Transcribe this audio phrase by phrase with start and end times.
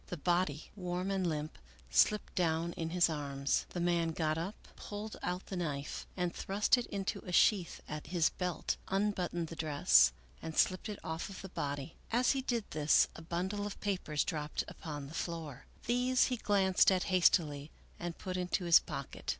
[0.07, 1.59] The body, warm and limp,
[1.91, 3.67] slipped down in his arms.
[3.69, 8.07] The man got up, pulled out the knife, and thrust it into a sheath at
[8.07, 10.11] his belt, unbuttoned the dress,
[10.41, 11.97] and slipped it off of the body.
[12.11, 16.91] As he did this a bundle of papers dropped upon the floor; these he glanced
[16.91, 19.29] at hastily and put into his pocket.